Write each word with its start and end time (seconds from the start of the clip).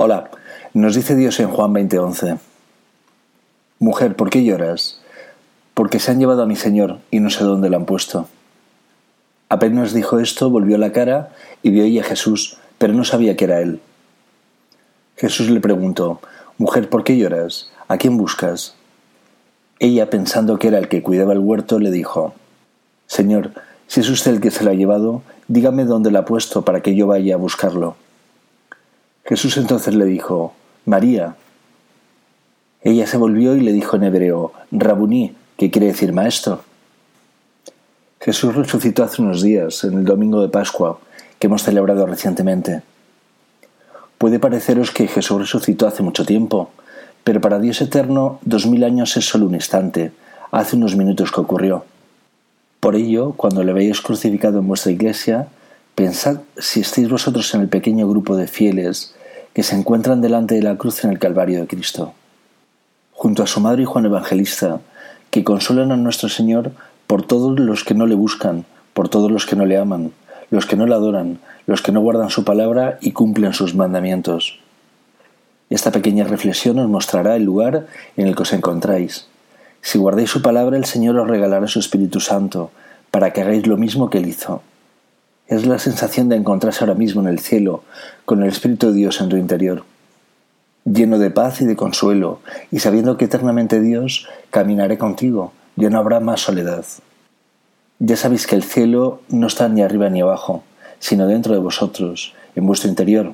Hola, 0.00 0.30
nos 0.74 0.94
dice 0.94 1.16
Dios 1.16 1.40
en 1.40 1.48
Juan 1.48 1.72
20:11. 1.72 2.38
Mujer, 3.80 4.14
¿por 4.14 4.30
qué 4.30 4.44
lloras? 4.44 5.00
Porque 5.74 5.98
se 5.98 6.12
han 6.12 6.20
llevado 6.20 6.42
a 6.42 6.46
mi 6.46 6.54
Señor 6.54 7.00
y 7.10 7.18
no 7.18 7.30
sé 7.30 7.42
dónde 7.42 7.68
lo 7.68 7.78
han 7.78 7.84
puesto. 7.84 8.28
Apenas 9.48 9.92
dijo 9.92 10.20
esto, 10.20 10.50
volvió 10.50 10.78
la 10.78 10.92
cara 10.92 11.30
y 11.64 11.70
vio 11.70 11.82
ahí 11.82 11.98
a 11.98 12.04
Jesús, 12.04 12.58
pero 12.78 12.92
no 12.92 13.02
sabía 13.02 13.36
que 13.36 13.46
era 13.46 13.60
él. 13.60 13.80
Jesús 15.16 15.50
le 15.50 15.58
preguntó, 15.58 16.20
Mujer, 16.58 16.88
¿por 16.88 17.02
qué 17.02 17.18
lloras? 17.18 17.72
¿A 17.88 17.96
quién 17.96 18.18
buscas? 18.18 18.76
Ella, 19.80 20.10
pensando 20.10 20.60
que 20.60 20.68
era 20.68 20.78
el 20.78 20.86
que 20.86 21.02
cuidaba 21.02 21.32
el 21.32 21.40
huerto, 21.40 21.80
le 21.80 21.90
dijo, 21.90 22.34
Señor, 23.08 23.50
si 23.88 23.98
es 23.98 24.08
usted 24.08 24.30
el 24.30 24.40
que 24.40 24.52
se 24.52 24.62
lo 24.62 24.70
ha 24.70 24.74
llevado, 24.74 25.22
dígame 25.48 25.86
dónde 25.86 26.12
lo 26.12 26.20
ha 26.20 26.24
puesto 26.24 26.64
para 26.64 26.82
que 26.82 26.94
yo 26.94 27.08
vaya 27.08 27.34
a 27.34 27.38
buscarlo. 27.38 27.96
Jesús 29.28 29.58
entonces 29.58 29.94
le 29.94 30.06
dijo, 30.06 30.54
María. 30.86 31.36
Ella 32.80 33.06
se 33.06 33.18
volvió 33.18 33.54
y 33.56 33.60
le 33.60 33.74
dijo 33.74 33.96
en 33.96 34.04
hebreo, 34.04 34.54
Rabuní, 34.70 35.34
que 35.58 35.70
quiere 35.70 35.88
decir 35.88 36.14
maestro. 36.14 36.62
Jesús 38.22 38.54
resucitó 38.54 39.04
hace 39.04 39.20
unos 39.20 39.42
días, 39.42 39.84
en 39.84 39.98
el 39.98 40.04
domingo 40.06 40.40
de 40.40 40.48
Pascua, 40.48 40.98
que 41.38 41.46
hemos 41.46 41.62
celebrado 41.62 42.06
recientemente. 42.06 42.80
Puede 44.16 44.38
pareceros 44.38 44.92
que 44.92 45.06
Jesús 45.08 45.38
resucitó 45.38 45.86
hace 45.86 46.02
mucho 46.02 46.24
tiempo, 46.24 46.70
pero 47.22 47.42
para 47.42 47.58
Dios 47.58 47.82
eterno 47.82 48.38
dos 48.40 48.64
mil 48.66 48.82
años 48.82 49.14
es 49.18 49.28
solo 49.28 49.44
un 49.44 49.54
instante, 49.54 50.10
hace 50.52 50.74
unos 50.74 50.96
minutos 50.96 51.32
que 51.32 51.42
ocurrió. 51.42 51.84
Por 52.80 52.96
ello, 52.96 53.34
cuando 53.36 53.62
le 53.62 53.74
veáis 53.74 54.00
crucificado 54.00 54.60
en 54.60 54.68
vuestra 54.68 54.90
iglesia, 54.90 55.48
pensad 55.94 56.38
si 56.56 56.80
estáis 56.80 57.10
vosotros 57.10 57.54
en 57.54 57.60
el 57.60 57.68
pequeño 57.68 58.08
grupo 58.08 58.34
de 58.34 58.46
fieles 58.46 59.14
que 59.58 59.64
se 59.64 59.74
encuentran 59.74 60.20
delante 60.20 60.54
de 60.54 60.62
la 60.62 60.76
cruz 60.76 61.02
en 61.02 61.10
el 61.10 61.18
Calvario 61.18 61.60
de 61.60 61.66
Cristo. 61.66 62.14
Junto 63.10 63.42
a 63.42 63.48
su 63.48 63.58
madre 63.58 63.82
y 63.82 63.86
Juan 63.86 64.04
Evangelista, 64.04 64.78
que 65.32 65.42
consuelan 65.42 65.90
a 65.90 65.96
nuestro 65.96 66.28
Señor 66.28 66.70
por 67.08 67.26
todos 67.26 67.58
los 67.58 67.82
que 67.82 67.94
no 67.94 68.06
le 68.06 68.14
buscan, 68.14 68.66
por 68.94 69.08
todos 69.08 69.32
los 69.32 69.46
que 69.46 69.56
no 69.56 69.66
le 69.66 69.76
aman, 69.76 70.12
los 70.52 70.64
que 70.64 70.76
no 70.76 70.86
le 70.86 70.94
adoran, 70.94 71.40
los 71.66 71.82
que 71.82 71.90
no 71.90 72.00
guardan 72.00 72.30
su 72.30 72.44
palabra 72.44 72.98
y 73.00 73.10
cumplen 73.10 73.52
sus 73.52 73.74
mandamientos. 73.74 74.60
Esta 75.70 75.90
pequeña 75.90 76.22
reflexión 76.22 76.78
os 76.78 76.88
mostrará 76.88 77.34
el 77.34 77.42
lugar 77.42 77.88
en 78.16 78.28
el 78.28 78.36
que 78.36 78.42
os 78.42 78.52
encontráis. 78.52 79.26
Si 79.82 79.98
guardáis 79.98 80.30
su 80.30 80.40
palabra, 80.40 80.76
el 80.76 80.84
Señor 80.84 81.18
os 81.18 81.26
regalará 81.26 81.66
su 81.66 81.80
Espíritu 81.80 82.20
Santo, 82.20 82.70
para 83.10 83.32
que 83.32 83.40
hagáis 83.40 83.66
lo 83.66 83.76
mismo 83.76 84.08
que 84.08 84.18
Él 84.18 84.28
hizo. 84.28 84.62
Es 85.48 85.64
la 85.64 85.78
sensación 85.78 86.28
de 86.28 86.36
encontrarse 86.36 86.84
ahora 86.84 86.94
mismo 86.94 87.22
en 87.22 87.28
el 87.28 87.38
cielo, 87.38 87.82
con 88.26 88.42
el 88.42 88.50
Espíritu 88.50 88.88
de 88.88 88.92
Dios 88.92 89.18
en 89.22 89.30
tu 89.30 89.38
interior, 89.38 89.84
lleno 90.84 91.18
de 91.18 91.30
paz 91.30 91.62
y 91.62 91.64
de 91.64 91.74
consuelo, 91.74 92.40
y 92.70 92.80
sabiendo 92.80 93.16
que 93.16 93.24
eternamente 93.24 93.80
Dios 93.80 94.28
caminaré 94.50 94.98
contigo, 94.98 95.54
ya 95.74 95.88
no 95.88 95.98
habrá 95.98 96.20
más 96.20 96.42
soledad. 96.42 96.84
Ya 97.98 98.16
sabéis 98.16 98.46
que 98.46 98.56
el 98.56 98.62
cielo 98.62 99.22
no 99.30 99.46
está 99.46 99.70
ni 99.70 99.80
arriba 99.80 100.10
ni 100.10 100.20
abajo, 100.20 100.64
sino 100.98 101.26
dentro 101.26 101.54
de 101.54 101.60
vosotros, 101.60 102.34
en 102.54 102.66
vuestro 102.66 102.90
interior. 102.90 103.32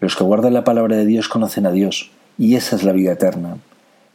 Los 0.00 0.16
que 0.16 0.24
guardan 0.24 0.54
la 0.54 0.64
palabra 0.64 0.96
de 0.96 1.06
Dios 1.06 1.28
conocen 1.28 1.66
a 1.66 1.70
Dios, 1.70 2.10
y 2.38 2.56
esa 2.56 2.74
es 2.74 2.82
la 2.82 2.90
vida 2.90 3.12
eterna, 3.12 3.58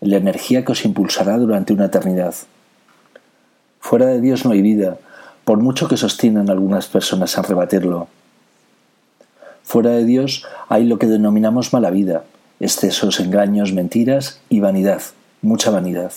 la 0.01 0.17
energía 0.17 0.65
que 0.65 0.73
os 0.73 0.83
impulsará 0.83 1.37
durante 1.37 1.71
una 1.71 1.85
eternidad. 1.85 2.35
Fuera 3.79 4.07
de 4.07 4.19
Dios 4.19 4.43
no 4.43 4.51
hay 4.51 4.61
vida, 4.61 4.97
por 5.47 5.59
mucho 5.59 5.87
que 5.87 5.95
sostienen 5.95 6.49
algunas 6.49 6.87
personas 6.87 7.37
a 7.37 7.41
rebatirlo. 7.41 8.09
Fuera 9.63 9.91
de 9.91 10.03
Dios 10.03 10.45
hay 10.67 10.83
lo 10.83 10.99
que 10.99 11.07
denominamos 11.07 11.71
mala 11.71 11.89
vida, 11.89 12.25
excesos, 12.59 13.21
engaños, 13.21 13.71
mentiras 13.71 14.41
y 14.49 14.59
vanidad, 14.59 15.01
mucha 15.41 15.71
vanidad. 15.71 16.11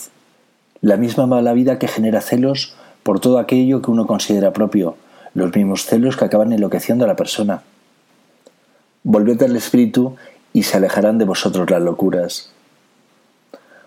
La 0.80 0.96
misma 0.96 1.28
mala 1.28 1.52
vida 1.52 1.78
que 1.78 1.86
genera 1.86 2.22
celos 2.22 2.74
por 3.04 3.20
todo 3.20 3.38
aquello 3.38 3.82
que 3.82 3.92
uno 3.92 4.08
considera 4.08 4.52
propio, 4.52 4.96
los 5.34 5.54
mismos 5.54 5.86
celos 5.86 6.16
que 6.16 6.24
acaban 6.24 6.52
enloqueciendo 6.52 7.04
a 7.04 7.08
la 7.08 7.14
persona. 7.14 7.62
Volved 9.04 9.40
al 9.44 9.54
Espíritu 9.54 10.16
y 10.52 10.64
se 10.64 10.76
alejarán 10.76 11.18
de 11.18 11.26
vosotros 11.26 11.70
las 11.70 11.80
locuras. 11.80 12.50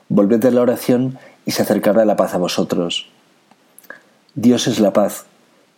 Volved 0.07 0.45
a 0.45 0.51
la 0.51 0.61
oración 0.61 1.19
y 1.45 1.51
se 1.51 1.63
acercará 1.63 2.05
la 2.05 2.15
paz 2.15 2.33
a 2.33 2.37
vosotros. 2.37 3.09
Dios 4.35 4.67
es 4.67 4.79
la 4.79 4.93
paz, 4.93 5.25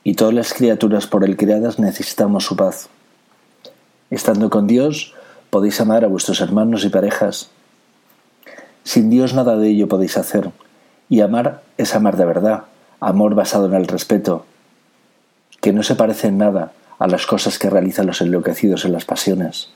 y 0.07 0.13
todas 0.13 0.35
las 0.35 0.53
criaturas 0.53 1.07
por 1.07 1.25
él 1.25 1.35
creadas 1.35 1.79
necesitamos 1.79 2.45
su 2.45 2.55
paz. 2.55 2.89
Estando 4.11 4.51
con 4.51 4.67
Dios, 4.67 5.15
podéis 5.49 5.81
amar 5.81 6.05
a 6.05 6.07
vuestros 6.07 6.41
hermanos 6.41 6.85
y 6.85 6.89
parejas. 6.89 7.49
Sin 8.83 9.09
Dios 9.09 9.33
nada 9.33 9.57
de 9.57 9.67
ello 9.67 9.87
podéis 9.87 10.15
hacer, 10.17 10.51
y 11.09 11.21
amar 11.21 11.63
es 11.79 11.95
amar 11.95 12.17
de 12.17 12.25
verdad, 12.25 12.65
amor 12.99 13.33
basado 13.33 13.65
en 13.65 13.73
el 13.73 13.87
respeto, 13.87 14.45
que 15.59 15.73
no 15.73 15.81
se 15.81 15.95
parece 15.95 16.27
en 16.27 16.37
nada 16.37 16.71
a 16.99 17.07
las 17.07 17.25
cosas 17.25 17.57
que 17.57 17.71
realizan 17.71 18.05
los 18.05 18.21
enloquecidos 18.21 18.85
en 18.85 18.93
las 18.93 19.05
pasiones. 19.05 19.69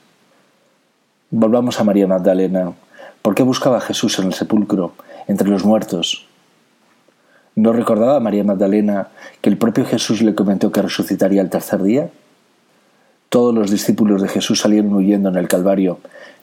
Volvamos 1.30 1.80
a 1.80 1.84
María 1.84 2.06
Magdalena. 2.06 2.72
¿Por 3.20 3.34
qué 3.34 3.42
buscaba 3.42 3.78
a 3.78 3.82
Jesús 3.82 4.20
en 4.20 4.26
el 4.26 4.34
sepulcro, 4.34 4.92
entre 5.26 5.48
los 5.48 5.64
muertos? 5.64 6.29
¿No 7.60 7.74
recordaba 7.74 8.20
María 8.20 8.42
Magdalena 8.42 9.08
que 9.42 9.50
el 9.50 9.58
propio 9.58 9.84
Jesús 9.84 10.22
le 10.22 10.34
comentó 10.34 10.72
que 10.72 10.80
resucitaría 10.80 11.42
el 11.42 11.50
tercer 11.50 11.82
día? 11.82 12.08
Todos 13.28 13.54
los 13.54 13.70
discípulos 13.70 14.22
de 14.22 14.28
Jesús 14.28 14.60
salieron 14.60 14.94
huyendo 14.94 15.28
en 15.28 15.36
el 15.36 15.46
Calvario, 15.46 15.98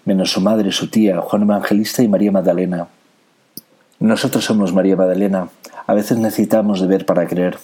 menos 0.06 0.32
su 0.32 0.42
madre, 0.42 0.72
su 0.72 0.92
tía, 0.92 1.20
Juan 1.22 1.42
Evangelista 1.42 2.04
y 2.04 2.08
María 2.08 2.32
Magdalena. 2.32 2.90
Nosotros 4.00 4.46
somos 4.46 4.76
María 4.76 4.96
Magdalena. 4.96 5.50
A 5.88 5.96
veces 5.96 6.20
necesitamos 6.20 6.82
de 6.82 6.88
ver 6.88 7.08
para 7.08 7.26
creer. 7.26 7.58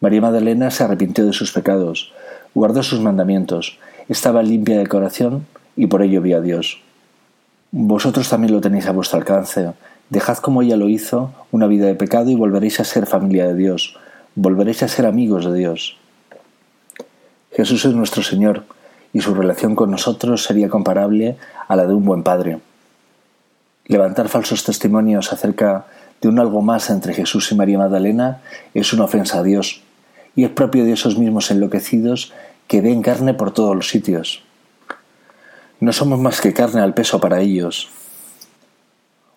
María 0.00 0.20
Magdalena 0.20 0.70
se 0.70 0.84
arrepintió 0.84 1.24
de 1.24 1.32
sus 1.32 1.52
pecados, 1.52 2.12
guardó 2.54 2.82
sus 2.82 3.00
mandamientos, 3.00 3.78
estaba 4.06 4.42
limpia 4.42 4.76
de 4.76 4.86
corazón 4.86 5.46
y 5.76 5.86
por 5.86 6.02
ello 6.02 6.20
vio 6.20 6.36
a 6.36 6.40
Dios. 6.42 6.82
Vosotros 7.70 8.28
también 8.28 8.52
lo 8.52 8.60
tenéis 8.60 8.84
a 8.84 8.92
vuestro 8.92 9.18
alcance, 9.18 9.72
Dejad 10.10 10.38
como 10.38 10.62
ella 10.62 10.76
lo 10.76 10.88
hizo 10.88 11.32
una 11.52 11.68
vida 11.68 11.86
de 11.86 11.94
pecado 11.94 12.30
y 12.30 12.34
volveréis 12.34 12.80
a 12.80 12.84
ser 12.84 13.06
familia 13.06 13.46
de 13.46 13.54
Dios, 13.54 13.96
volveréis 14.34 14.82
a 14.82 14.88
ser 14.88 15.06
amigos 15.06 15.44
de 15.44 15.54
Dios. 15.54 15.96
Jesús 17.52 17.84
es 17.84 17.94
nuestro 17.94 18.24
Señor 18.24 18.64
y 19.12 19.20
su 19.20 19.34
relación 19.34 19.76
con 19.76 19.90
nosotros 19.90 20.42
sería 20.42 20.68
comparable 20.68 21.36
a 21.68 21.76
la 21.76 21.86
de 21.86 21.94
un 21.94 22.04
buen 22.04 22.24
padre. 22.24 22.58
Levantar 23.86 24.28
falsos 24.28 24.64
testimonios 24.64 25.32
acerca 25.32 25.86
de 26.20 26.28
un 26.28 26.40
algo 26.40 26.60
más 26.60 26.90
entre 26.90 27.14
Jesús 27.14 27.50
y 27.52 27.54
María 27.54 27.78
Magdalena 27.78 28.40
es 28.74 28.92
una 28.92 29.04
ofensa 29.04 29.38
a 29.38 29.42
Dios 29.44 29.82
y 30.34 30.44
es 30.44 30.50
propio 30.50 30.84
de 30.84 30.92
esos 30.92 31.18
mismos 31.18 31.52
enloquecidos 31.52 32.32
que 32.66 32.80
ven 32.80 33.02
carne 33.02 33.34
por 33.34 33.52
todos 33.52 33.76
los 33.76 33.88
sitios. 33.88 34.42
No 35.78 35.92
somos 35.92 36.18
más 36.18 36.40
que 36.40 36.52
carne 36.52 36.80
al 36.80 36.94
peso 36.94 37.20
para 37.20 37.40
ellos, 37.40 37.90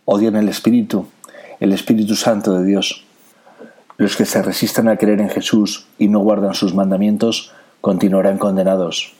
odian 0.06 0.36
el 0.36 0.50
Espíritu, 0.50 1.08
el 1.59 1.72
Espíritu 1.72 2.16
Santo 2.16 2.53
de 2.53 2.66
Dios. 2.66 3.06
Los 3.97 4.16
que 4.18 4.25
se 4.25 4.41
resistan 4.41 4.88
a 4.88 4.97
creer 4.97 5.22
en 5.22 5.30
Jesús 5.30 5.88
y 5.97 6.08
no 6.08 6.19
guardan 6.19 6.53
sus 6.53 6.74
mandamientos 6.74 7.52
continuarán 7.80 8.38
condenados. 8.38 9.13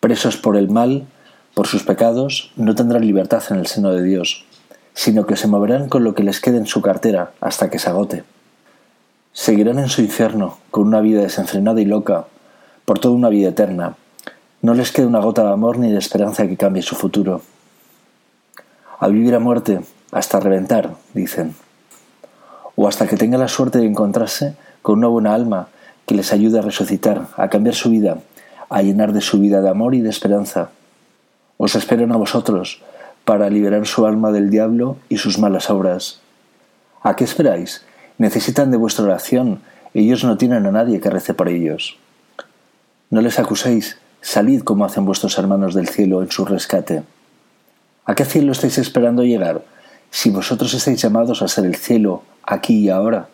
Presos 0.00 0.36
por 0.36 0.56
el 0.56 0.68
mal, 0.68 1.06
por 1.54 1.66
sus 1.66 1.84
pecados, 1.84 2.52
no 2.56 2.74
tendrán 2.74 3.06
libertad 3.06 3.42
en 3.50 3.58
el 3.58 3.66
seno 3.66 3.92
de 3.92 4.02
Dios, 4.02 4.44
sino 4.94 5.26
que 5.26 5.36
se 5.36 5.46
moverán 5.46 5.88
con 5.88 6.02
lo 6.02 6.14
que 6.14 6.24
les 6.24 6.40
quede 6.40 6.56
en 6.56 6.66
su 6.66 6.82
cartera 6.82 7.32
hasta 7.40 7.70
que 7.70 7.78
se 7.78 7.88
agote. 7.88 8.24
Seguirán 9.32 9.78
en 9.78 9.88
su 9.88 10.02
infierno 10.02 10.58
con 10.70 10.86
una 10.88 11.00
vida 11.00 11.22
desenfrenada 11.22 11.80
y 11.80 11.84
loca, 11.84 12.26
por 12.84 12.98
toda 12.98 13.14
una 13.14 13.28
vida 13.28 13.50
eterna. 13.50 13.96
No 14.60 14.74
les 14.74 14.92
queda 14.92 15.06
una 15.06 15.20
gota 15.20 15.44
de 15.44 15.52
amor 15.52 15.78
ni 15.78 15.90
de 15.90 15.98
esperanza 15.98 16.46
que 16.46 16.56
cambie 16.56 16.82
su 16.82 16.96
futuro 16.96 17.42
a 19.02 19.08
vivir 19.08 19.34
a 19.34 19.40
muerte 19.40 19.80
hasta 20.12 20.38
reventar, 20.38 20.94
dicen, 21.12 21.56
o 22.76 22.86
hasta 22.86 23.08
que 23.08 23.16
tenga 23.16 23.36
la 23.36 23.48
suerte 23.48 23.80
de 23.80 23.86
encontrarse 23.86 24.54
con 24.80 24.98
una 24.98 25.08
buena 25.08 25.34
alma 25.34 25.66
que 26.06 26.14
les 26.14 26.32
ayude 26.32 26.60
a 26.60 26.62
resucitar, 26.62 27.26
a 27.36 27.48
cambiar 27.48 27.74
su 27.74 27.90
vida, 27.90 28.18
a 28.70 28.80
llenar 28.80 29.12
de 29.12 29.20
su 29.20 29.40
vida 29.40 29.60
de 29.60 29.68
amor 29.68 29.96
y 29.96 30.02
de 30.02 30.08
esperanza. 30.08 30.70
Os 31.56 31.74
esperan 31.74 32.12
a 32.12 32.16
vosotros 32.16 32.80
para 33.24 33.50
liberar 33.50 33.88
su 33.88 34.06
alma 34.06 34.30
del 34.30 34.50
diablo 34.50 34.98
y 35.08 35.18
sus 35.18 35.36
malas 35.36 35.68
obras. 35.68 36.20
¿A 37.02 37.16
qué 37.16 37.24
esperáis? 37.24 37.84
Necesitan 38.18 38.70
de 38.70 38.76
vuestra 38.76 39.04
oración. 39.04 39.62
Ellos 39.94 40.22
no 40.22 40.36
tienen 40.36 40.64
a 40.64 40.70
nadie 40.70 41.00
que 41.00 41.10
rece 41.10 41.34
por 41.34 41.48
ellos. 41.48 41.98
No 43.10 43.20
les 43.20 43.40
acuséis, 43.40 43.98
salid 44.20 44.62
como 44.62 44.84
hacen 44.84 45.04
vuestros 45.04 45.36
hermanos 45.38 45.74
del 45.74 45.88
cielo 45.88 46.22
en 46.22 46.30
su 46.30 46.44
rescate. 46.44 47.02
¿A 48.04 48.14
qué 48.16 48.24
cielo 48.24 48.52
estáis 48.52 48.78
esperando 48.78 49.22
llegar 49.22 49.62
si 50.10 50.30
vosotros 50.30 50.74
estáis 50.74 51.00
llamados 51.00 51.40
a 51.40 51.48
ser 51.48 51.66
el 51.66 51.76
cielo 51.76 52.22
aquí 52.42 52.78
y 52.80 52.88
ahora? 52.88 53.28